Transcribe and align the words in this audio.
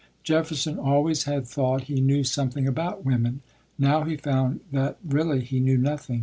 Jefferson 0.23 0.79
always 0.79 1.25
had 1.25 1.45
thought 1.47 1.83
he 1.83 2.01
knew 2.01 2.23
something 2.23 2.67
about 2.67 3.05
women. 3.05 3.41
Now 3.77 4.01
he 4.03 4.17
found 4.17 4.61
that 4.71 4.97
really 5.07 5.41
he 5.41 5.59
knew 5.59 5.77
nothing. 5.77 6.19